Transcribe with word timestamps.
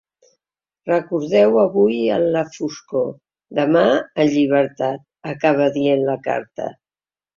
Recordeu-ho 0.91 1.59
avui 1.63 1.99
en 2.15 2.25
la 2.37 2.43
foscor, 2.55 3.13
demà 3.61 3.83
en 4.25 4.33
llibertat, 4.37 5.05
acaba 5.35 5.69
dient 5.77 6.07
la 6.09 6.17
carta. 6.31 6.73